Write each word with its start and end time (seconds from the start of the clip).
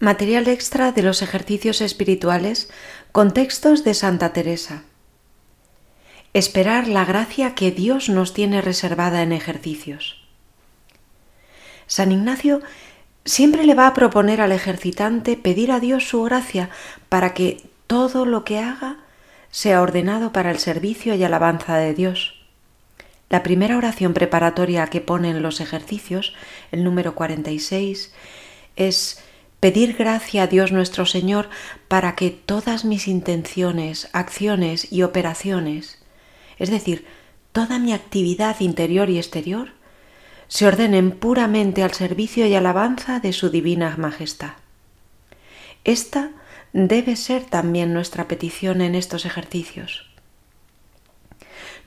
Material 0.00 0.46
extra 0.46 0.92
de 0.92 1.02
los 1.02 1.22
ejercicios 1.22 1.80
espirituales 1.80 2.70
con 3.10 3.34
textos 3.34 3.82
de 3.82 3.94
Santa 3.94 4.32
Teresa. 4.32 4.84
Esperar 6.34 6.86
la 6.86 7.04
gracia 7.04 7.56
que 7.56 7.72
Dios 7.72 8.08
nos 8.08 8.32
tiene 8.32 8.62
reservada 8.62 9.22
en 9.22 9.32
ejercicios. 9.32 10.24
San 11.88 12.12
Ignacio 12.12 12.60
siempre 13.24 13.64
le 13.64 13.74
va 13.74 13.88
a 13.88 13.94
proponer 13.94 14.40
al 14.40 14.52
ejercitante 14.52 15.36
pedir 15.36 15.72
a 15.72 15.80
Dios 15.80 16.06
su 16.06 16.22
gracia 16.22 16.70
para 17.08 17.34
que 17.34 17.68
todo 17.88 18.24
lo 18.24 18.44
que 18.44 18.60
haga 18.60 18.98
sea 19.50 19.82
ordenado 19.82 20.32
para 20.32 20.52
el 20.52 20.60
servicio 20.60 21.16
y 21.16 21.24
alabanza 21.24 21.76
de 21.76 21.94
Dios. 21.94 22.46
La 23.30 23.42
primera 23.42 23.76
oración 23.76 24.14
preparatoria 24.14 24.86
que 24.86 25.00
pone 25.00 25.30
en 25.30 25.42
los 25.42 25.60
ejercicios, 25.60 26.36
el 26.70 26.84
número 26.84 27.16
46, 27.16 28.14
es 28.76 29.24
pedir 29.60 29.96
gracia 29.96 30.44
a 30.44 30.46
Dios 30.46 30.72
nuestro 30.72 31.06
Señor 31.06 31.48
para 31.88 32.14
que 32.14 32.30
todas 32.30 32.84
mis 32.84 33.08
intenciones, 33.08 34.08
acciones 34.12 34.92
y 34.92 35.02
operaciones, 35.02 35.98
es 36.58 36.70
decir, 36.70 37.06
toda 37.52 37.78
mi 37.78 37.92
actividad 37.92 38.60
interior 38.60 39.10
y 39.10 39.18
exterior, 39.18 39.72
se 40.48 40.66
ordenen 40.66 41.10
puramente 41.10 41.82
al 41.82 41.92
servicio 41.92 42.46
y 42.46 42.54
alabanza 42.54 43.20
de 43.20 43.32
su 43.32 43.50
divina 43.50 43.94
majestad. 43.98 44.52
Esta 45.84 46.30
debe 46.72 47.16
ser 47.16 47.44
también 47.44 47.92
nuestra 47.92 48.28
petición 48.28 48.80
en 48.80 48.94
estos 48.94 49.26
ejercicios. 49.26 50.07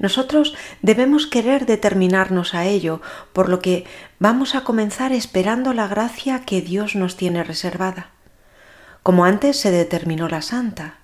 Nosotros 0.02 0.56
debemos 0.82 1.28
querer 1.28 1.68
determinarnos 1.68 2.56
a 2.56 2.66
ello, 2.66 3.02
por 3.34 3.50
lo 3.50 3.60
que 3.60 3.86
vamos 4.18 4.56
a 4.56 4.64
comenzar 4.64 5.12
esperando 5.12 5.74
la 5.74 5.88
gracia 5.88 6.42
que 6.44 6.60
Dios 6.60 6.96
nos 6.96 7.18
tiene 7.18 7.44
reservada. 7.44 8.10
Como 9.04 9.26
antes 9.26 9.60
se 9.60 9.70
determinó 9.70 10.28
la 10.28 10.42
santa. 10.42 10.96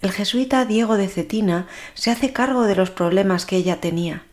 El 0.00 0.10
jesuita 0.10 0.64
Diego 0.64 0.96
de 0.96 1.08
Cetina 1.08 1.66
se 1.92 2.10
hace 2.10 2.32
cargo 2.32 2.62
de 2.62 2.76
los 2.76 2.90
problemas 2.90 3.44
que 3.44 3.56
ella 3.56 3.82
tenía. 3.82 4.24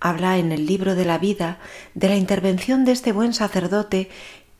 Habla 0.00 0.38
en 0.38 0.50
el 0.50 0.64
libro 0.64 0.94
de 0.94 1.04
la 1.04 1.18
vida 1.18 1.58
de 1.92 2.08
la 2.08 2.16
intervención 2.16 2.86
de 2.86 2.92
este 2.92 3.12
buen 3.12 3.34
sacerdote 3.34 4.08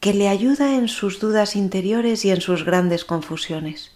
que 0.01 0.13
le 0.13 0.29
ayuda 0.29 0.75
en 0.75 0.89
sus 0.89 1.19
dudas 1.19 1.57
interiores 1.57 2.27
y 2.27 2.31
en 2.31 2.43
sus 2.43 2.67
grandes 2.67 3.07
confusiones. 3.07 3.93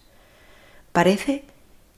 Parece 0.92 1.44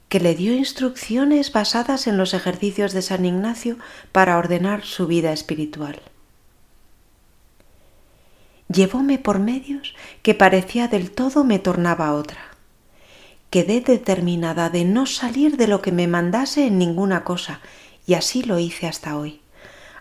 que 0.09 0.19
le 0.19 0.35
dio 0.35 0.53
instrucciones 0.53 1.51
basadas 1.51 2.07
en 2.07 2.17
los 2.17 2.33
ejercicios 2.33 2.93
de 2.93 3.01
San 3.01 3.25
Ignacio 3.25 3.77
para 4.11 4.37
ordenar 4.37 4.83
su 4.85 5.07
vida 5.07 5.33
espiritual. 5.33 6.01
Llevóme 8.69 9.17
por 9.17 9.39
medios 9.39 9.95
que 10.21 10.33
parecía 10.33 10.87
del 10.87 11.11
todo 11.11 11.43
me 11.43 11.59
tornaba 11.59 12.13
otra. 12.13 12.39
Quedé 13.49 13.79
determinada 13.79 14.69
de 14.69 14.83
no 14.83 15.05
salir 15.05 15.55
de 15.55 15.67
lo 15.67 15.81
que 15.81 15.93
me 15.93 16.07
mandase 16.07 16.67
en 16.67 16.77
ninguna 16.77 17.23
cosa, 17.23 17.61
y 18.05 18.13
así 18.13 18.43
lo 18.43 18.59
hice 18.59 18.87
hasta 18.87 19.17
hoy. 19.17 19.41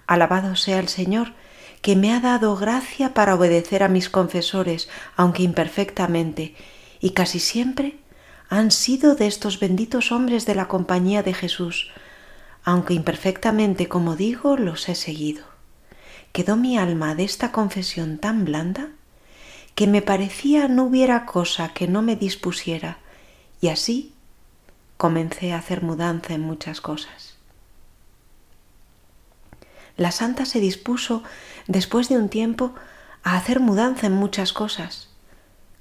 Alabado 0.06 0.56
sea 0.56 0.80
el 0.80 0.88
Señor, 0.88 1.32
que 1.80 1.94
me 1.94 2.12
ha 2.12 2.20
dado 2.20 2.56
gracia 2.56 3.14
para 3.14 3.34
obedecer 3.34 3.84
a 3.84 3.88
mis 3.88 4.08
confesores, 4.08 4.88
aunque 5.16 5.44
imperfectamente, 5.44 6.54
y 7.00 7.10
casi 7.10 7.38
siempre 7.38 7.98
han 8.48 8.70
sido 8.70 9.14
de 9.14 9.26
estos 9.26 9.58
benditos 9.58 10.12
hombres 10.12 10.46
de 10.46 10.54
la 10.54 10.68
compañía 10.68 11.22
de 11.22 11.34
Jesús, 11.34 11.90
aunque 12.64 12.94
imperfectamente, 12.94 13.88
como 13.88 14.16
digo, 14.16 14.56
los 14.56 14.88
he 14.88 14.94
seguido. 14.94 15.44
Quedó 16.32 16.56
mi 16.56 16.78
alma 16.78 17.14
de 17.14 17.24
esta 17.24 17.52
confesión 17.52 18.18
tan 18.18 18.44
blanda 18.44 18.90
que 19.74 19.86
me 19.86 20.02
parecía 20.02 20.68
no 20.68 20.84
hubiera 20.84 21.26
cosa 21.26 21.68
que 21.74 21.86
no 21.86 22.02
me 22.02 22.16
dispusiera, 22.16 22.98
y 23.60 23.68
así 23.68 24.14
comencé 24.96 25.52
a 25.52 25.58
hacer 25.58 25.82
mudanza 25.82 26.34
en 26.34 26.40
muchas 26.40 26.80
cosas. 26.80 27.36
La 29.96 30.12
santa 30.12 30.44
se 30.44 30.60
dispuso, 30.60 31.22
después 31.66 32.08
de 32.08 32.16
un 32.16 32.28
tiempo, 32.28 32.74
a 33.22 33.36
hacer 33.36 33.60
mudanza 33.60 34.06
en 34.06 34.12
muchas 34.12 34.52
cosas, 34.52 35.08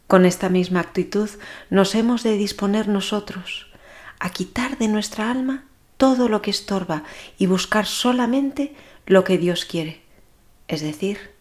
con 0.08 0.26
esta 0.26 0.50
misma 0.50 0.80
actitud 0.80 1.30
nos 1.70 1.96
hemos 1.96 2.24
de 2.24 2.38
disponer 2.38 2.88
nosotros 2.88 3.68
a 4.20 4.30
quitar 4.30 4.78
de 4.78 4.88
nuestra 4.88 5.32
alma 5.32 5.66
todo 5.98 6.30
lo 6.30 6.42
que 6.42 6.52
estorba 6.52 7.04
y 7.38 7.46
buscar 7.48 7.86
solamente 7.86 8.76
lo 9.06 9.24
que 9.24 9.38
Dios 9.38 9.66
quiere, 9.66 10.02
es 10.68 10.82
decir, 10.82 11.32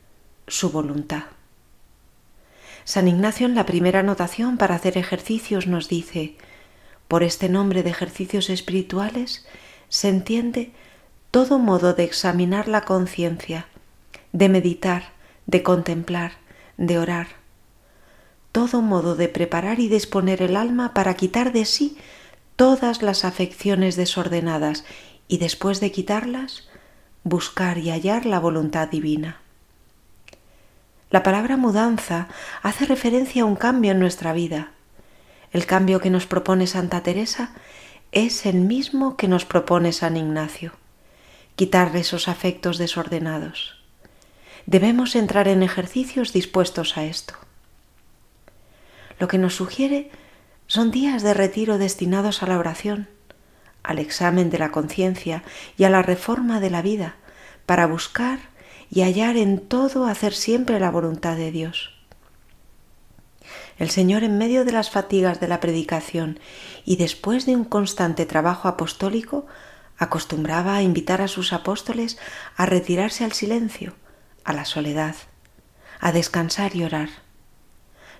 su 0.46 0.70
voluntad. 0.70 1.24
San 2.84 3.08
Ignacio 3.08 3.46
en 3.46 3.54
la 3.54 3.64
primera 3.64 4.00
anotación 4.00 4.58
para 4.58 4.74
hacer 4.74 4.98
ejercicios 4.98 5.66
nos 5.66 5.88
dice, 5.88 6.36
por 7.08 7.22
este 7.22 7.48
nombre 7.48 7.82
de 7.82 7.90
ejercicios 7.90 8.50
espirituales 8.50 9.46
se 9.88 10.08
entiende 10.08 10.72
todo 11.30 11.58
modo 11.58 11.94
de 11.94 12.04
examinar 12.04 12.68
la 12.68 12.82
conciencia, 12.82 13.66
de 14.32 14.48
meditar, 14.48 15.12
de 15.46 15.62
contemplar, 15.62 16.32
de 16.76 16.98
orar, 16.98 17.43
todo 18.54 18.82
modo 18.82 19.16
de 19.16 19.28
preparar 19.28 19.80
y 19.80 19.88
disponer 19.88 20.40
el 20.40 20.56
alma 20.56 20.94
para 20.94 21.14
quitar 21.14 21.52
de 21.52 21.64
sí 21.64 21.98
todas 22.54 23.02
las 23.02 23.24
afecciones 23.24 23.96
desordenadas 23.96 24.84
y 25.26 25.38
después 25.38 25.80
de 25.80 25.90
quitarlas, 25.90 26.68
buscar 27.24 27.78
y 27.78 27.90
hallar 27.90 28.26
la 28.26 28.38
voluntad 28.38 28.86
divina. 28.86 29.40
La 31.10 31.24
palabra 31.24 31.56
mudanza 31.56 32.28
hace 32.62 32.86
referencia 32.86 33.42
a 33.42 33.44
un 33.44 33.56
cambio 33.56 33.90
en 33.90 33.98
nuestra 33.98 34.32
vida. 34.32 34.70
El 35.50 35.66
cambio 35.66 35.98
que 35.98 36.10
nos 36.10 36.26
propone 36.26 36.68
Santa 36.68 37.02
Teresa 37.02 37.50
es 38.12 38.46
el 38.46 38.60
mismo 38.60 39.16
que 39.16 39.26
nos 39.26 39.44
propone 39.44 39.90
San 39.90 40.16
Ignacio, 40.16 40.74
quitar 41.56 41.96
esos 41.96 42.28
afectos 42.28 42.78
desordenados. 42.78 43.82
Debemos 44.66 45.16
entrar 45.16 45.48
en 45.48 45.64
ejercicios 45.64 46.32
dispuestos 46.32 46.96
a 46.96 47.02
esto. 47.02 47.34
Lo 49.18 49.28
que 49.28 49.38
nos 49.38 49.54
sugiere 49.54 50.10
son 50.66 50.90
días 50.90 51.22
de 51.22 51.34
retiro 51.34 51.78
destinados 51.78 52.42
a 52.42 52.46
la 52.46 52.58
oración, 52.58 53.08
al 53.82 53.98
examen 53.98 54.50
de 54.50 54.58
la 54.58 54.70
conciencia 54.70 55.42
y 55.76 55.84
a 55.84 55.90
la 55.90 56.02
reforma 56.02 56.60
de 56.60 56.70
la 56.70 56.82
vida, 56.82 57.16
para 57.66 57.86
buscar 57.86 58.38
y 58.90 59.02
hallar 59.02 59.36
en 59.36 59.58
todo 59.58 60.06
hacer 60.06 60.34
siempre 60.34 60.80
la 60.80 60.90
voluntad 60.90 61.36
de 61.36 61.50
Dios. 61.50 61.90
El 63.78 63.90
Señor 63.90 64.22
en 64.22 64.38
medio 64.38 64.64
de 64.64 64.72
las 64.72 64.90
fatigas 64.90 65.40
de 65.40 65.48
la 65.48 65.60
predicación 65.60 66.38
y 66.84 66.96
después 66.96 67.44
de 67.44 67.56
un 67.56 67.64
constante 67.64 68.24
trabajo 68.24 68.68
apostólico, 68.68 69.46
acostumbraba 69.98 70.76
a 70.76 70.82
invitar 70.82 71.20
a 71.20 71.28
sus 71.28 71.52
apóstoles 71.52 72.18
a 72.56 72.66
retirarse 72.66 73.24
al 73.24 73.32
silencio, 73.32 73.94
a 74.44 74.52
la 74.52 74.64
soledad, 74.64 75.14
a 76.00 76.12
descansar 76.12 76.74
y 76.76 76.84
orar. 76.84 77.23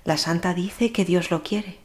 La 0.04 0.18
santa 0.18 0.52
dice 0.52 0.92
que 0.92 1.04
Dios 1.04 1.30
lo 1.30 1.42
quiere. 1.42 1.78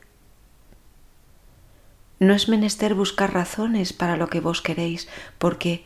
No 2.19 2.33
es 2.33 2.49
menester 2.49 2.93
buscar 2.93 3.33
razones 3.33 3.93
para 3.93 4.17
lo 4.17 4.27
que 4.27 4.41
vos 4.41 4.61
queréis, 4.61 5.07
porque 5.37 5.85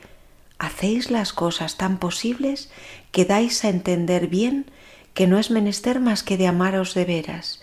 hacéis 0.58 1.12
las 1.12 1.32
cosas 1.32 1.78
tan 1.78 2.00
posibles 2.00 2.72
que 3.12 3.26
dais 3.26 3.64
a 3.64 3.70
entender 3.70 4.28
bien 4.28 4.66
que 5.14 5.28
no 5.28 5.38
es 5.38 5.52
menester 5.52 6.00
más 6.00 6.24
que 6.24 6.38
de 6.38 6.48
amaros 6.48 6.96
de 6.96 7.06
veras 7.06 7.62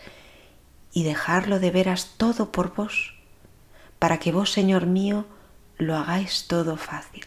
y 0.92 1.02
dejarlo 1.02 1.58
de 1.58 1.70
veras 1.72 2.14
todo 2.16 2.52
por 2.52 2.74
vos, 2.74 3.14
para 3.98 4.18
que 4.18 4.30
vos, 4.30 4.52
Señor 4.52 4.86
mío, 4.86 5.26
lo 5.78 5.96
hagáis 5.96 6.46
todo 6.46 6.76
fácil. 6.76 7.24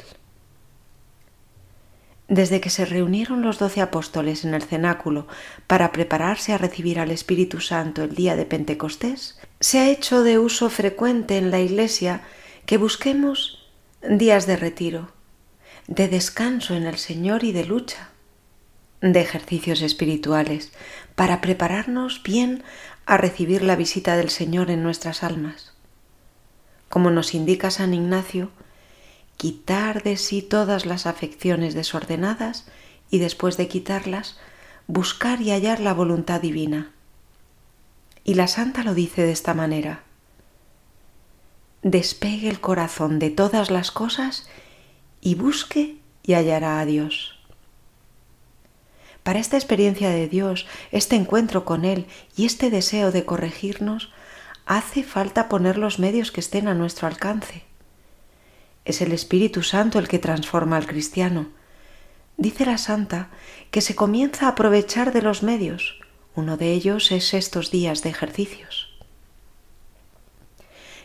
Desde 2.28 2.62
que 2.62 2.70
se 2.70 2.86
reunieron 2.86 3.42
los 3.42 3.60
doce 3.60 3.82
apóstoles 3.82 4.46
en 4.46 4.54
el 4.54 4.64
cenáculo 4.64 5.28
para 5.68 5.92
prepararse 5.92 6.54
a 6.54 6.58
recibir 6.58 7.00
al 7.00 7.12
Espíritu 7.12 7.60
Santo 7.60 8.04
el 8.04 8.16
día 8.16 8.36
de 8.36 8.46
Pentecostés, 8.46 9.38
se 9.60 9.80
ha 9.80 9.90
hecho 9.90 10.24
de 10.24 10.40
uso 10.40 10.70
frecuente 10.70 11.38
en 11.38 11.52
la 11.52 11.60
Iglesia 11.60 12.22
que 12.66 12.78
busquemos 12.78 13.68
días 14.02 14.48
de 14.48 14.56
retiro, 14.56 15.12
de 15.88 16.08
descanso 16.08 16.76
en 16.76 16.84
el 16.84 16.98
Señor 16.98 17.44
y 17.44 17.52
de 17.52 17.66
lucha, 17.66 18.10
de 19.02 19.20
ejercicios 19.20 19.82
espirituales, 19.82 20.72
para 21.16 21.42
prepararnos 21.42 22.24
bien 22.24 22.64
a 23.06 23.18
recibir 23.18 23.64
la 23.64 23.76
visita 23.76 24.16
del 24.16 24.30
Señor 24.30 24.72
en 24.72 24.82
nuestras 24.82 25.24
almas. 25.24 25.74
Como 26.88 27.10
nos 27.10 27.34
indica 27.34 27.70
San 27.70 27.94
Ignacio, 27.94 28.50
quitar 29.38 30.04
de 30.04 30.18
sí 30.18 30.42
todas 30.42 30.86
las 30.86 31.06
afecciones 31.06 31.74
desordenadas 31.74 32.66
y 33.10 33.20
después 33.20 33.58
de 33.58 33.68
quitarlas, 33.68 34.38
buscar 34.88 35.42
y 35.42 35.52
hallar 35.52 35.80
la 35.80 35.94
voluntad 35.94 36.42
divina. 36.42 36.92
Y 38.24 38.36
la 38.36 38.48
santa 38.48 38.84
lo 38.84 38.94
dice 38.94 39.24
de 39.24 39.32
esta 39.32 39.54
manera. 39.54 40.04
Despegue 41.82 42.50
el 42.50 42.62
corazón 42.62 43.20
de 43.20 43.30
todas 43.30 43.70
las 43.70 43.92
cosas 43.92 44.48
y 45.20 45.36
busque 45.36 45.98
y 46.24 46.34
hallará 46.34 46.80
a 46.80 46.86
Dios. 46.86 47.38
Para 49.24 49.40
esta 49.40 49.58
experiencia 49.58 50.10
de 50.10 50.28
Dios, 50.28 50.68
este 50.92 51.16
encuentro 51.16 51.66
con 51.66 51.86
Él 51.86 52.08
y 52.36 52.46
este 52.46 52.70
deseo 52.70 53.12
de 53.12 53.26
corregirnos, 53.26 54.12
hace 54.66 55.04
falta 55.04 55.50
poner 55.50 55.78
los 55.78 56.00
medios 56.00 56.32
que 56.32 56.42
estén 56.42 56.68
a 56.68 56.74
nuestro 56.74 57.08
alcance. 57.08 57.64
Es 58.86 59.02
el 59.02 59.12
Espíritu 59.12 59.64
Santo 59.64 60.00
el 60.00 60.08
que 60.08 60.20
transforma 60.20 60.78
al 60.78 60.88
cristiano. 60.88 61.48
Dice 62.38 62.66
la 62.66 62.78
Santa 62.78 63.30
que 63.72 63.82
se 63.82 63.96
comienza 63.96 64.46
a 64.46 64.50
aprovechar 64.50 65.14
de 65.14 65.22
los 65.22 65.44
medios. 65.44 66.00
Uno 66.36 66.58
de 66.58 66.74
ellos 66.74 67.12
es 67.12 67.34
estos 67.34 67.72
días 67.72 68.02
de 68.02 68.10
ejercicios. 68.10 68.90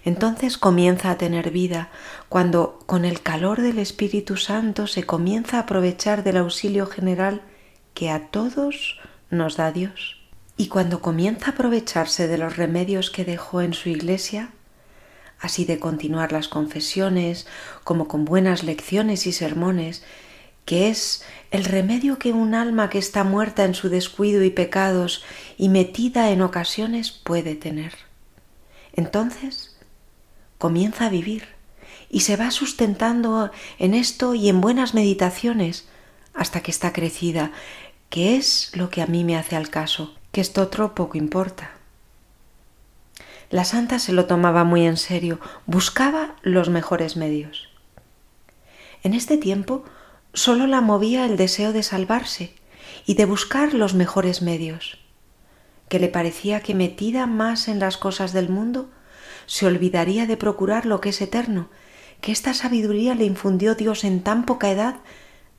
Entonces 0.05 0.57
comienza 0.57 1.11
a 1.11 1.19
tener 1.19 1.51
vida 1.51 1.91
cuando 2.29 2.79
con 2.87 3.05
el 3.05 3.21
calor 3.21 3.61
del 3.61 3.79
Espíritu 3.79 4.37
Santo 4.37 4.87
se 4.87 5.05
comienza 5.05 5.59
a 5.59 5.61
aprovechar 5.61 6.25
del 6.25 6.39
auxilio 6.39 6.87
general 6.87 7.43
que 7.95 8.11
a 8.11 8.29
todos 8.29 8.99
nos 9.31 9.57
da 9.57 9.71
Dios. 9.71 10.23
Y 10.57 10.69
cuando 10.69 11.01
comienza 11.01 11.47
a 11.47 11.51
aprovecharse 11.51 12.27
de 12.27 12.39
los 12.39 12.57
remedios 12.57 13.11
que 13.11 13.25
dejó 13.25 13.61
en 13.61 13.75
su 13.75 13.91
iglesia, 13.91 14.51
así 15.41 15.65
de 15.65 15.79
continuar 15.79 16.33
las 16.33 16.49
confesiones, 16.49 17.47
como 17.85 18.09
con 18.09 18.25
buenas 18.25 18.63
lecciones 18.63 19.27
y 19.27 19.33
sermones, 19.33 20.03
que 20.65 20.91
es 20.91 21.25
el 21.51 21.65
remedio 21.65 22.19
que 22.19 22.33
un 22.33 22.55
alma 22.55 22.91
que 22.91 22.99
está 22.99 23.25
muerta 23.25 23.65
en 23.65 23.75
su 23.75 23.89
descuido 23.89 24.45
y 24.45 24.51
pecados 24.51 25.25
y 25.57 25.69
metida 25.71 26.31
en 26.31 26.43
ocasiones 26.43 27.11
puede 27.11 27.55
tener. 27.55 27.95
Entonces 28.93 29.77
comienza 30.59 31.07
a 31.07 31.11
vivir 31.11 31.45
y 32.11 32.21
se 32.21 32.37
va 32.37 32.51
sustentando 32.51 33.51
en 33.79 33.95
esto 33.95 34.35
y 34.35 34.49
en 34.49 34.61
buenas 34.61 34.93
meditaciones 34.93 35.89
hasta 36.35 36.61
que 36.61 36.71
está 36.71 36.93
crecida, 36.93 37.53
que 38.11 38.37
es 38.37 38.71
lo 38.75 38.91
que 38.91 39.03
a 39.03 39.07
mí 39.07 39.25
me 39.25 39.37
hace 39.37 39.57
al 39.57 39.71
caso, 39.71 40.15
que 40.33 40.41
esto 40.41 40.63
otro 40.63 40.95
poco 40.95 41.17
importa. 41.17 41.78
La 43.51 43.65
santa 43.65 43.99
se 43.99 44.13
lo 44.13 44.27
tomaba 44.27 44.65
muy 44.65 44.87
en 44.87 44.97
serio, 44.97 45.41
buscaba 45.67 46.37
los 46.43 46.69
mejores 46.69 47.17
medios. 47.17 47.69
En 49.03 49.15
este 49.15 49.39
tiempo 49.39 49.85
solo 50.35 50.67
la 50.67 50.81
movía 50.81 51.25
el 51.25 51.37
deseo 51.37 51.73
de 51.73 51.83
salvarse 51.83 52.55
y 53.07 53.15
de 53.15 53.25
buscar 53.25 53.73
los 53.73 53.95
mejores 53.95 54.43
medios, 54.43 54.99
que 55.89 55.99
le 55.99 56.09
parecía 56.09 56.61
que 56.61 56.75
metida 56.75 57.27
más 57.27 57.69
en 57.69 57.79
las 57.79 57.97
cosas 57.97 58.35
del 58.35 58.51
mundo, 58.51 58.91
se 59.47 59.67
olvidaría 59.67 60.27
de 60.27 60.37
procurar 60.37 60.85
lo 60.85 61.01
que 61.01 61.09
es 61.09 61.21
eterno, 61.23 61.69
que 62.21 62.33
esta 62.33 62.53
sabiduría 62.53 63.15
le 63.15 63.25
infundió 63.25 63.75
Dios 63.75 64.05
en 64.05 64.23
tan 64.23 64.45
poca 64.45 64.71
edad 64.71 64.97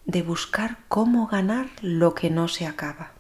de 0.06 0.22
buscar 0.22 0.78
cómo 0.88 1.28
ganar 1.28 1.70
lo 1.82 2.14
que 2.14 2.30
no 2.30 2.48
se 2.48 2.68
acaba. 2.68 3.14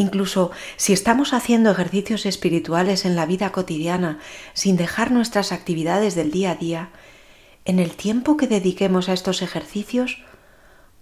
Incluso 0.00 0.50
si 0.78 0.94
estamos 0.94 1.34
haciendo 1.34 1.70
ejercicios 1.70 2.24
espirituales 2.24 3.04
en 3.04 3.16
la 3.16 3.26
vida 3.26 3.52
cotidiana 3.52 4.18
sin 4.54 4.78
dejar 4.78 5.10
nuestras 5.10 5.52
actividades 5.52 6.14
del 6.14 6.30
día 6.30 6.52
a 6.52 6.54
día, 6.54 6.88
en 7.66 7.78
el 7.78 7.90
tiempo 7.90 8.38
que 8.38 8.46
dediquemos 8.46 9.10
a 9.10 9.12
estos 9.12 9.42
ejercicios, 9.42 10.22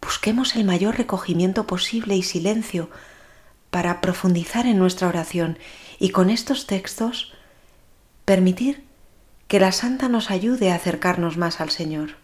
busquemos 0.02 0.56
el 0.56 0.64
mayor 0.64 0.98
recogimiento 0.98 1.64
posible 1.64 2.16
y 2.16 2.24
silencio 2.24 2.90
para 3.70 4.00
profundizar 4.00 4.66
en 4.66 4.80
nuestra 4.80 5.06
oración 5.06 5.60
y 6.00 6.08
con 6.08 6.28
estos 6.28 6.66
textos 6.66 7.34
permitir 8.24 8.82
que 9.46 9.60
la 9.60 9.70
Santa 9.70 10.08
nos 10.08 10.32
ayude 10.32 10.72
a 10.72 10.74
acercarnos 10.74 11.36
más 11.36 11.60
al 11.60 11.70
Señor. 11.70 12.16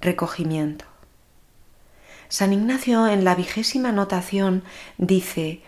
Recogimiento. 0.00 0.84
San 2.34 2.52
Ignacio 2.52 3.06
en 3.06 3.22
la 3.22 3.36
vigésima 3.36 3.92
notación 3.92 4.64
dice, 4.98 5.62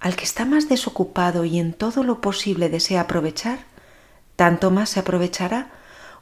al 0.00 0.16
que 0.16 0.24
está 0.24 0.44
más 0.44 0.68
desocupado 0.68 1.44
y 1.44 1.60
en 1.60 1.72
todo 1.72 2.02
lo 2.02 2.20
posible 2.20 2.68
desea 2.68 3.02
aprovechar, 3.02 3.60
tanto 4.34 4.72
más 4.72 4.88
se 4.88 4.98
aprovechará 4.98 5.70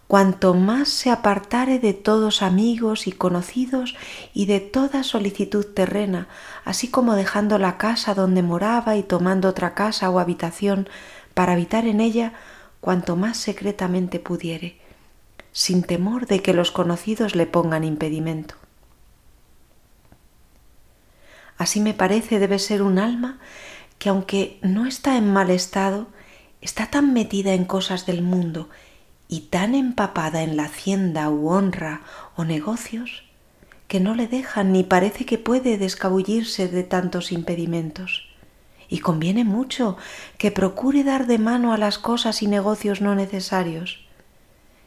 cuanto 0.09 0.53
más 0.53 0.91
se 0.91 1.09
apartare 1.09 1.79
de 1.79 1.95
todos 1.95 2.43
amigos 2.43 3.07
y 3.07 3.13
conocidos 3.13 3.97
y 4.35 4.45
de 4.45 4.61
toda 4.61 5.05
solicitud 5.05 5.65
terrena, 5.65 6.29
así 6.67 6.89
como 6.89 7.15
dejando 7.15 7.57
la 7.57 7.79
casa 7.79 8.13
donde 8.13 8.43
moraba 8.43 8.97
y 8.97 9.03
tomando 9.03 9.49
otra 9.49 9.73
casa 9.73 10.11
o 10.11 10.19
habitación 10.19 10.87
para 11.33 11.55
habitar 11.55 11.87
en 11.87 12.03
ella 12.03 12.35
cuanto 12.83 13.17
más 13.17 13.39
secretamente 13.39 14.21
pudiere, 14.21 14.77
sin 15.51 15.83
temor 15.83 16.27
de 16.27 16.43
que 16.43 16.53
los 16.53 16.73
conocidos 16.73 17.35
le 17.35 17.47
pongan 17.47 17.85
impedimento. 17.85 18.62
Así 21.63 21.79
me 21.79 21.95
parece 21.95 22.41
debe 22.41 22.59
ser 22.59 22.83
un 22.83 22.99
alma 22.99 23.39
que 24.01 24.09
aunque 24.09 24.59
no 24.63 24.85
está 24.85 25.17
en 25.17 25.33
mal 25.33 25.49
estado, 25.49 26.09
está 26.61 26.91
tan 26.91 27.13
metida 27.13 27.55
en 27.55 27.67
cosas 27.67 28.05
del 28.05 28.21
mundo 28.21 28.69
y 29.29 29.43
tan 29.43 29.77
empapada 29.77 30.43
en 30.43 30.57
la 30.57 30.65
hacienda 30.65 31.31
u 31.31 31.51
honra 31.51 32.01
o 32.35 32.43
negocios, 32.43 33.23
que 33.87 34.01
no 34.01 34.17
le 34.17 34.27
dejan 34.27 34.73
ni 34.73 34.83
parece 34.83 35.25
que 35.25 35.39
puede 35.39 35.79
descabullirse 35.79 36.67
de 36.67 36.83
tantos 36.83 37.31
impedimentos. 37.31 38.27
Y 38.89 38.99
conviene 38.99 39.45
mucho 39.45 39.97
que 40.39 40.51
procure 40.51 41.05
dar 41.05 41.29
de 41.29 41.39
mano 41.39 41.73
a 41.73 41.79
las 41.79 41.97
cosas 41.97 42.43
y 42.43 42.49
negocios 42.49 43.01
no 43.01 43.15
necesarios, 43.15 44.05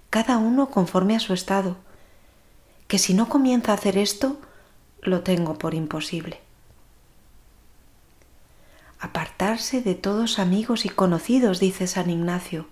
cada 0.10 0.38
uno 0.40 0.72
conforme 0.72 1.16
a 1.16 1.22
su 1.22 1.34
estado, 1.34 1.78
que 2.90 3.00
si 3.00 3.14
no 3.14 3.30
comienza 3.30 3.72
a 3.72 3.76
hacer 3.76 3.98
esto, 3.98 4.42
lo 5.02 5.22
tengo 5.22 5.58
por 5.58 5.74
imposible 5.74 6.45
de 9.56 9.96
todos 9.96 10.38
amigos 10.38 10.84
y 10.84 10.90
conocidos, 10.90 11.62
dice 11.62 11.88
San 11.88 12.10
Ignacio, 12.10 12.68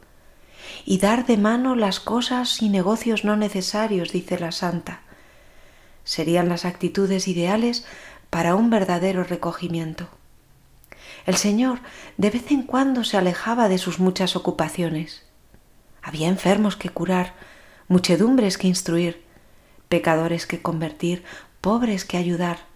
y 0.84 0.98
dar 0.98 1.26
de 1.26 1.38
mano 1.38 1.76
las 1.76 2.02
cosas 2.02 2.62
y 2.62 2.68
negocios 2.68 3.24
no 3.24 3.38
necesarios, 3.38 4.12
dice 4.12 4.38
la 4.38 4.52
Santa. 4.52 5.00
Serían 6.04 6.50
las 6.50 6.66
actitudes 6.66 7.30
ideales 7.30 7.86
para 8.30 8.56
un 8.56 8.70
verdadero 8.70 9.24
recogimiento. 9.24 10.10
El 11.26 11.36
Señor 11.36 11.80
de 12.18 12.32
vez 12.32 12.52
en 12.52 12.64
cuando 12.64 13.06
se 13.06 13.16
alejaba 13.16 13.70
de 13.70 13.78
sus 13.78 14.00
muchas 14.00 14.36
ocupaciones. 14.36 15.24
Había 16.02 16.28
enfermos 16.28 16.76
que 16.76 16.90
curar, 16.90 17.34
muchedumbres 17.88 18.58
que 18.58 18.68
instruir, 18.68 19.24
pecadores 19.88 20.46
que 20.46 20.62
convertir, 20.62 21.24
pobres 21.62 22.04
que 22.04 22.18
ayudar 22.18 22.73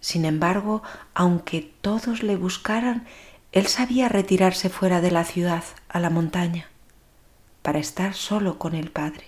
sin 0.00 0.24
embargo, 0.24 0.82
aunque 1.14 1.72
todos 1.82 2.22
le 2.22 2.36
buscaran, 2.36 3.06
él 3.52 3.66
sabía 3.66 4.08
retirarse 4.08 4.70
fuera 4.70 5.00
de 5.00 5.10
la 5.10 5.24
ciudad, 5.24 5.64
a 5.88 6.00
la 6.00 6.08
montaña, 6.08 6.68
para 7.62 7.78
estar 7.78 8.14
solo 8.14 8.58
con 8.58 8.74
el 8.74 8.90
Padre. 8.90 9.26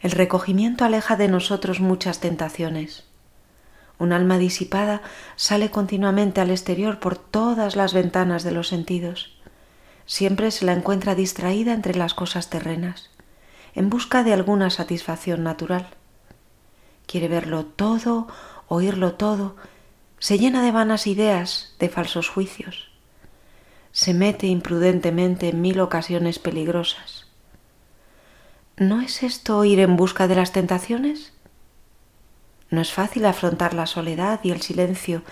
El 0.00 0.10
recogimiento 0.10 0.84
aleja 0.84 1.16
de 1.16 1.28
nosotros 1.28 1.80
muchas 1.80 2.20
tentaciones. 2.20 3.04
Un 3.98 4.12
alma 4.12 4.38
disipada 4.38 5.02
sale 5.36 5.70
continuamente 5.70 6.40
al 6.40 6.50
exterior 6.50 6.98
por 6.98 7.18
todas 7.18 7.76
las 7.76 7.92
ventanas 7.92 8.42
de 8.42 8.50
los 8.50 8.68
sentidos. 8.68 9.36
Siempre 10.06 10.50
se 10.50 10.64
la 10.64 10.72
encuentra 10.72 11.14
distraída 11.14 11.74
entre 11.74 11.94
las 11.94 12.14
cosas 12.14 12.48
terrenas, 12.48 13.10
en 13.74 13.90
busca 13.90 14.24
de 14.24 14.32
alguna 14.32 14.70
satisfacción 14.70 15.44
natural 15.44 15.99
quiere 17.10 17.26
verlo 17.26 17.64
todo, 17.64 18.28
oírlo 18.68 19.14
todo, 19.14 19.56
se 20.20 20.38
llena 20.38 20.62
de 20.62 20.70
vanas 20.70 21.08
ideas, 21.08 21.74
de 21.80 21.88
falsos 21.88 22.28
juicios, 22.28 22.92
se 23.90 24.14
mete 24.14 24.46
imprudentemente 24.46 25.48
en 25.48 25.60
mil 25.60 25.80
ocasiones 25.80 26.38
peligrosas. 26.38 27.26
¿No 28.76 29.00
es 29.00 29.24
esto 29.24 29.64
ir 29.64 29.80
en 29.80 29.96
busca 29.96 30.28
de 30.28 30.36
las 30.36 30.52
tentaciones? 30.52 31.32
No 32.70 32.80
es 32.80 32.92
fácil 32.92 33.26
afrontar 33.26 33.74
la 33.74 33.86
soledad 33.86 34.38
y 34.44 34.52
el 34.52 34.62
silencio 34.62 35.22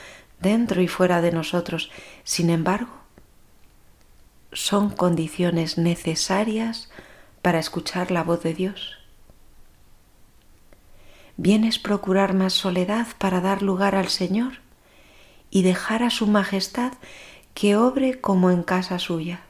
dentro 0.40 0.82
y 0.82 0.88
fuera 0.88 1.20
de 1.20 1.30
nosotros, 1.30 1.92
sin 2.24 2.50
embargo, 2.50 2.90
son 4.52 4.90
condiciones 4.90 5.78
necesarias 5.78 6.90
para 7.40 7.60
escuchar 7.60 8.10
la 8.10 8.24
voz 8.24 8.42
de 8.42 8.54
Dios. 8.54 8.97
¿Vienes 11.38 11.78
procurar 11.78 12.34
más 12.34 12.52
soledad 12.52 13.06
para 13.16 13.40
dar 13.40 13.62
lugar 13.62 13.94
al 13.94 14.08
Señor 14.08 14.54
y 15.50 15.62
dejar 15.62 16.02
a 16.02 16.10
su 16.10 16.26
majestad 16.26 16.92
que 17.54 17.76
obre 17.76 18.20
como 18.20 18.50
en 18.50 18.62
casa 18.62 18.98
suya. 18.98 19.40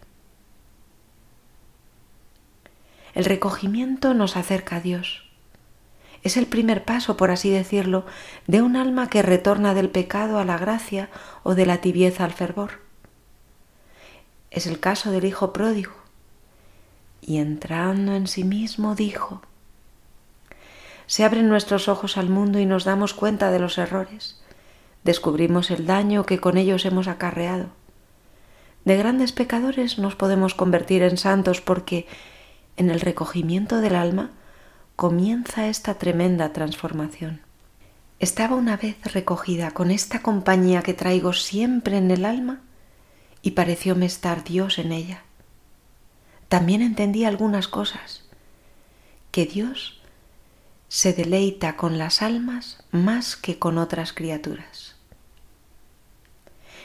El 3.14 3.24
recogimiento 3.24 4.14
nos 4.14 4.36
acerca 4.36 4.76
a 4.76 4.80
Dios. 4.80 5.24
Es 6.22 6.36
el 6.36 6.46
primer 6.46 6.84
paso, 6.84 7.16
por 7.16 7.30
así 7.30 7.50
decirlo, 7.50 8.06
de 8.46 8.62
un 8.62 8.76
alma 8.76 9.08
que 9.08 9.22
retorna 9.22 9.74
del 9.74 9.90
pecado 9.90 10.38
a 10.38 10.44
la 10.44 10.58
gracia 10.58 11.10
o 11.42 11.54
de 11.54 11.66
la 11.66 11.82
tibieza 11.82 12.24
al 12.24 12.32
fervor. 12.32 12.80
Es 14.50 14.66
el 14.66 14.80
caso 14.80 15.10
del 15.10 15.24
Hijo 15.24 15.52
pródigo. 15.52 15.92
Y 17.20 17.38
entrando 17.38 18.14
en 18.14 18.26
sí 18.26 18.44
mismo 18.44 18.94
dijo, 18.94 19.42
se 21.08 21.24
abren 21.24 21.48
nuestros 21.48 21.88
ojos 21.88 22.18
al 22.18 22.28
mundo 22.28 22.60
y 22.60 22.66
nos 22.66 22.84
damos 22.84 23.14
cuenta 23.14 23.50
de 23.50 23.58
los 23.58 23.78
errores. 23.78 24.38
Descubrimos 25.04 25.70
el 25.70 25.86
daño 25.86 26.26
que 26.26 26.38
con 26.38 26.58
ellos 26.58 26.84
hemos 26.84 27.08
acarreado. 27.08 27.70
De 28.84 28.94
grandes 28.98 29.32
pecadores 29.32 29.98
nos 29.98 30.16
podemos 30.16 30.54
convertir 30.54 31.02
en 31.02 31.16
santos 31.16 31.62
porque 31.62 32.06
en 32.76 32.90
el 32.90 33.00
recogimiento 33.00 33.80
del 33.80 33.96
alma 33.96 34.32
comienza 34.96 35.68
esta 35.68 35.94
tremenda 35.94 36.52
transformación. 36.52 37.40
Estaba 38.18 38.54
una 38.54 38.76
vez 38.76 38.96
recogida 39.10 39.70
con 39.70 39.90
esta 39.90 40.20
compañía 40.20 40.82
que 40.82 40.92
traigo 40.92 41.32
siempre 41.32 41.96
en 41.96 42.10
el 42.10 42.26
alma 42.26 42.60
y 43.40 43.52
parecióme 43.52 44.04
estar 44.04 44.44
Dios 44.44 44.78
en 44.78 44.92
ella. 44.92 45.22
También 46.50 46.82
entendí 46.82 47.24
algunas 47.24 47.66
cosas, 47.66 48.24
que 49.30 49.46
Dios 49.46 49.97
se 50.88 51.12
deleita 51.12 51.76
con 51.76 51.98
las 51.98 52.22
almas 52.22 52.82
más 52.90 53.36
que 53.36 53.58
con 53.58 53.78
otras 53.78 54.12
criaturas. 54.12 54.96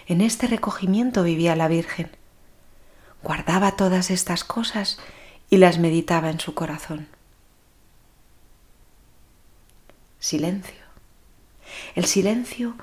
En 0.06 0.20
este 0.22 0.48
recogimiento 0.48 1.24
vivía 1.24 1.56
la 1.56 1.70
Virgen. 1.70 2.12
Guardaba 3.24 3.78
todas 3.78 4.12
estas 4.12 4.44
cosas 4.44 5.00
y 5.50 5.58
las 5.58 5.80
meditaba 5.80 6.30
en 6.30 6.42
su 6.42 6.54
corazón. 6.54 7.08
Silencio. 10.20 10.84
El 11.96 12.06
silencio, 12.06 12.76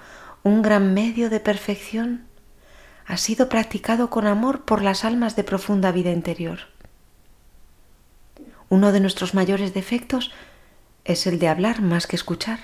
un 0.43 0.63
gran 0.63 0.95
medio 0.95 1.29
de 1.29 1.41
perfección, 1.41 2.25
ha 3.07 3.19
sido 3.19 3.49
practicado 3.49 4.09
con 4.09 4.27
amor 4.27 4.65
por 4.65 4.83
las 4.83 5.05
almas 5.05 5.37
de 5.37 5.45
profunda 5.45 5.93
vida 5.93 6.11
interior. 6.11 6.61
Uno 8.69 8.93
de 8.93 9.01
nuestros 9.01 9.35
mayores 9.35 9.75
defectos 9.75 10.31
es 11.11 11.27
el 11.27 11.39
de 11.39 11.49
hablar 11.49 11.83
más 11.83 12.07
que 12.07 12.17
escuchar. 12.17 12.59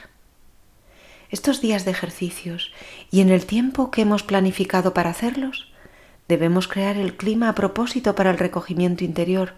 Estos 1.31 1.61
días 1.61 1.85
de 1.85 1.91
ejercicios 1.91 2.73
y 3.11 3.21
en 3.21 3.31
el 3.31 3.47
tiempo 3.47 3.91
que 3.91 4.03
hemos 4.03 4.23
planificado 4.23 4.95
para 4.95 5.11
hacerlos, 5.11 5.73
debemos 6.29 6.69
crear 6.69 6.97
el 6.97 7.17
clima 7.17 7.49
a 7.49 7.55
propósito 7.55 8.15
para 8.15 8.31
el 8.31 8.38
recogimiento 8.38 9.05
interior, 9.05 9.55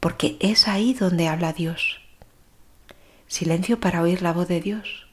porque 0.00 0.36
es 0.40 0.68
ahí 0.68 0.94
donde 0.94 1.28
habla 1.28 1.52
Dios. 1.52 2.00
Silencio 3.26 3.80
para 3.80 4.02
oír 4.02 4.22
la 4.22 4.32
voz 4.32 4.48
de 4.48 4.60
Dios. 4.60 5.06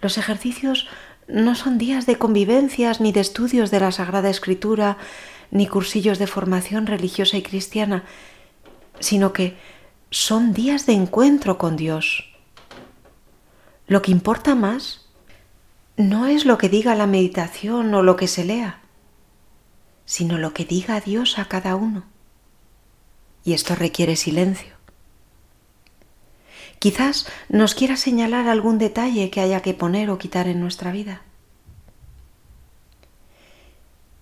Los 0.00 0.18
ejercicios 0.18 0.88
no 1.26 1.54
son 1.54 1.78
días 1.78 2.06
de 2.06 2.16
convivencias 2.16 3.00
ni 3.00 3.12
de 3.12 3.20
estudios 3.20 3.70
de 3.70 3.80
la 3.80 3.92
Sagrada 3.92 4.30
Escritura, 4.30 4.98
ni 5.50 5.66
cursillos 5.66 6.18
de 6.18 6.26
formación 6.26 6.86
religiosa 6.86 7.36
y 7.36 7.42
cristiana, 7.42 8.04
sino 9.00 9.32
que 9.32 9.56
son 10.14 10.52
días 10.52 10.86
de 10.86 10.92
encuentro 10.92 11.58
con 11.58 11.74
Dios. 11.74 12.32
Lo 13.88 14.00
que 14.00 14.12
importa 14.12 14.54
más 14.54 15.08
no 15.96 16.26
es 16.26 16.44
lo 16.44 16.56
que 16.56 16.68
diga 16.68 16.94
la 16.94 17.08
meditación 17.08 17.92
o 17.94 18.02
lo 18.02 18.14
que 18.14 18.28
se 18.28 18.44
lea, 18.44 18.80
sino 20.04 20.38
lo 20.38 20.54
que 20.54 20.64
diga 20.64 21.00
Dios 21.00 21.40
a 21.40 21.46
cada 21.46 21.74
uno. 21.74 22.04
Y 23.42 23.54
esto 23.54 23.74
requiere 23.74 24.14
silencio. 24.14 24.74
Quizás 26.78 27.26
nos 27.48 27.74
quiera 27.74 27.96
señalar 27.96 28.46
algún 28.46 28.78
detalle 28.78 29.30
que 29.30 29.40
haya 29.40 29.62
que 29.62 29.74
poner 29.74 30.10
o 30.10 30.18
quitar 30.18 30.46
en 30.46 30.60
nuestra 30.60 30.92
vida. 30.92 31.22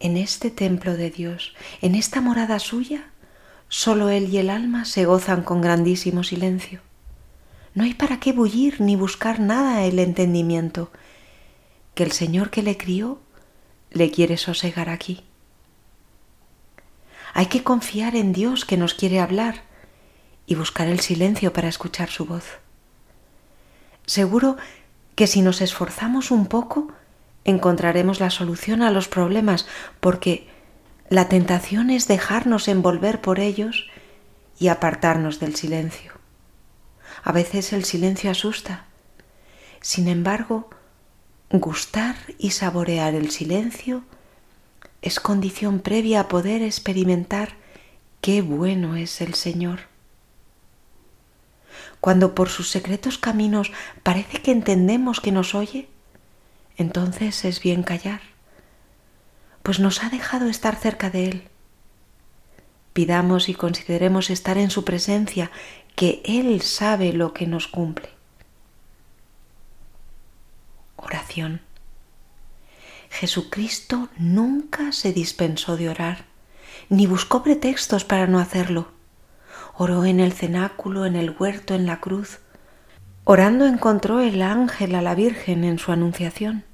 En 0.00 0.16
este 0.16 0.50
templo 0.50 0.96
de 0.96 1.10
Dios, 1.10 1.54
en 1.82 1.94
esta 1.96 2.22
morada 2.22 2.58
suya, 2.60 3.12
solo 3.72 4.10
Él 4.10 4.28
y 4.28 4.36
el 4.36 4.50
alma 4.50 4.84
se 4.84 5.06
gozan 5.06 5.42
con 5.42 5.62
grandísimo 5.62 6.24
silencio. 6.24 6.82
No 7.72 7.84
hay 7.84 7.94
para 7.94 8.20
qué 8.20 8.34
bullir 8.34 8.82
ni 8.82 8.96
buscar 8.96 9.40
nada 9.40 9.86
el 9.86 9.98
entendimiento, 9.98 10.92
que 11.94 12.02
el 12.02 12.12
Señor 12.12 12.50
que 12.50 12.62
le 12.62 12.76
crió 12.76 13.18
le 13.90 14.10
quiere 14.10 14.36
sosegar 14.36 14.90
aquí. 14.90 15.24
Hay 17.32 17.46
que 17.46 17.64
confiar 17.64 18.14
en 18.14 18.34
Dios 18.34 18.66
que 18.66 18.76
nos 18.76 18.92
quiere 18.92 19.20
hablar 19.20 19.62
y 20.44 20.54
buscar 20.54 20.88
el 20.88 21.00
silencio 21.00 21.54
para 21.54 21.68
escuchar 21.68 22.10
su 22.10 22.26
voz. 22.26 22.44
Seguro 24.04 24.58
que 25.14 25.26
si 25.26 25.40
nos 25.40 25.62
esforzamos 25.62 26.30
un 26.30 26.44
poco, 26.44 26.92
encontraremos 27.46 28.20
la 28.20 28.28
solución 28.28 28.82
a 28.82 28.90
los 28.90 29.08
problemas, 29.08 29.66
porque 30.00 30.51
la 31.12 31.28
tentación 31.28 31.90
es 31.90 32.08
dejarnos 32.08 32.68
envolver 32.68 33.20
por 33.20 33.38
ellos 33.38 33.86
y 34.58 34.68
apartarnos 34.68 35.40
del 35.40 35.54
silencio. 35.54 36.12
A 37.22 37.32
veces 37.32 37.74
el 37.74 37.84
silencio 37.84 38.30
asusta. 38.30 38.86
Sin 39.82 40.08
embargo, 40.08 40.70
gustar 41.50 42.16
y 42.38 42.52
saborear 42.52 43.14
el 43.14 43.30
silencio 43.30 44.04
es 45.02 45.20
condición 45.20 45.80
previa 45.80 46.20
a 46.20 46.28
poder 46.28 46.62
experimentar 46.62 47.56
qué 48.22 48.40
bueno 48.40 48.96
es 48.96 49.20
el 49.20 49.34
Señor. 49.34 49.80
Cuando 52.00 52.34
por 52.34 52.48
sus 52.48 52.70
secretos 52.70 53.18
caminos 53.18 53.70
parece 54.02 54.40
que 54.40 54.50
entendemos 54.50 55.20
que 55.20 55.30
nos 55.30 55.54
oye, 55.54 55.90
entonces 56.78 57.44
es 57.44 57.60
bien 57.60 57.82
callar, 57.82 58.31
pues 59.62 59.80
nos 59.80 60.02
ha 60.02 60.10
dejado 60.10 60.48
estar 60.48 60.76
cerca 60.76 61.10
de 61.10 61.28
Él. 61.28 61.48
Pidamos 62.92 63.48
y 63.48 63.54
consideremos 63.54 64.30
estar 64.30 64.58
en 64.58 64.70
su 64.70 64.84
presencia, 64.84 65.50
que 65.96 66.22
Él 66.24 66.62
sabe 66.62 67.12
lo 67.12 67.32
que 67.32 67.46
nos 67.46 67.68
cumple. 67.68 68.10
Oración. 70.96 71.60
Jesucristo 73.10 74.08
nunca 74.16 74.92
se 74.92 75.12
dispensó 75.12 75.76
de 75.76 75.88
orar, 75.88 76.24
ni 76.88 77.06
buscó 77.06 77.42
pretextos 77.42 78.04
para 78.04 78.26
no 78.26 78.38
hacerlo 78.38 78.88
oró 79.74 80.04
en 80.04 80.20
el 80.20 80.32
cenáculo, 80.32 81.06
en 81.06 81.16
el 81.16 81.34
huerto, 81.38 81.74
en 81.74 81.86
la 81.86 82.00
cruz. 82.00 82.38
Orando 83.24 83.66
encontró 83.66 84.20
el 84.20 84.42
ángel 84.42 84.94
a 84.94 85.02
la 85.02 85.14
Virgen 85.14 85.64
en 85.64 85.78
su 85.78 85.92
anunciación. 85.92 86.64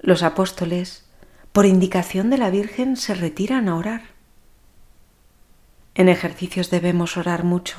Los 0.00 0.22
apóstoles, 0.22 1.04
por 1.52 1.66
indicación 1.66 2.30
de 2.30 2.38
la 2.38 2.50
Virgen, 2.50 2.96
se 2.96 3.14
retiran 3.14 3.68
a 3.68 3.76
orar. 3.76 4.02
En 5.94 6.08
ejercicios 6.08 6.70
debemos 6.70 7.16
orar 7.16 7.44
mucho 7.44 7.76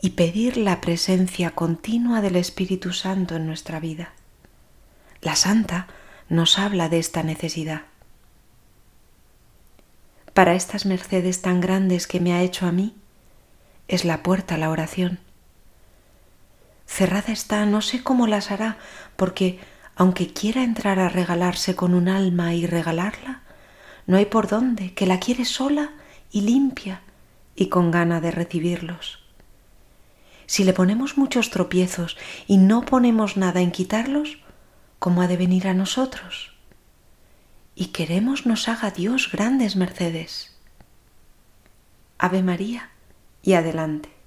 y 0.00 0.10
pedir 0.10 0.56
la 0.56 0.80
presencia 0.80 1.50
continua 1.50 2.20
del 2.20 2.36
Espíritu 2.36 2.92
Santo 2.92 3.36
en 3.36 3.46
nuestra 3.46 3.80
vida. 3.80 4.12
La 5.20 5.36
Santa 5.36 5.88
nos 6.28 6.58
habla 6.58 6.88
de 6.88 6.98
esta 6.98 7.22
necesidad 7.22 7.82
para 10.38 10.54
estas 10.54 10.86
mercedes 10.86 11.42
tan 11.42 11.60
grandes 11.60 12.06
que 12.06 12.20
me 12.20 12.32
ha 12.32 12.42
hecho 12.42 12.64
a 12.64 12.70
mí, 12.70 12.94
es 13.88 14.04
la 14.04 14.22
puerta 14.22 14.54
a 14.54 14.58
la 14.58 14.70
oración. 14.70 15.18
Cerrada 16.86 17.32
está, 17.32 17.66
no 17.66 17.80
sé 17.80 18.04
cómo 18.04 18.28
las 18.28 18.52
hará, 18.52 18.78
porque 19.16 19.58
aunque 19.98 20.32
quiera 20.32 20.64
entrar 20.64 20.98
a 20.98 21.10
regalarse 21.10 21.76
con 21.76 21.92
un 21.92 22.08
alma 22.08 22.54
y 22.54 22.66
regalarla, 22.66 23.42
no 24.06 24.16
hay 24.16 24.24
por 24.24 24.48
dónde, 24.48 24.94
que 24.94 25.06
la 25.06 25.20
quiere 25.20 25.44
sola 25.44 25.90
y 26.30 26.40
limpia 26.40 27.02
y 27.54 27.68
con 27.68 27.90
gana 27.90 28.22
de 28.22 28.30
recibirlos. 28.30 29.18
Si 30.46 30.64
le 30.64 30.72
ponemos 30.72 31.18
muchos 31.18 31.50
tropiezos 31.50 32.16
y 32.46 32.56
no 32.56 32.86
ponemos 32.86 33.36
nada 33.36 33.60
en 33.60 33.72
quitarlos, 33.72 34.38
¿cómo 34.98 35.20
ha 35.20 35.26
de 35.26 35.36
venir 35.36 35.68
a 35.68 35.74
nosotros? 35.74 36.58
y 37.80 37.86
queremos 37.86 38.44
nos 38.44 38.68
haga 38.68 38.90
Dios 38.90 39.30
grandes 39.30 39.76
mercedes. 39.76 40.52
Ave 42.18 42.42
María 42.42 42.90
y 43.40 43.52
adelante. 43.52 44.17